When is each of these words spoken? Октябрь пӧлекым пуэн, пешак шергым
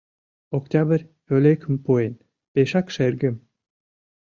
Октябрь 0.57 1.03
пӧлекым 1.25 1.75
пуэн, 1.83 2.13
пешак 2.53 2.87
шергым 2.95 3.35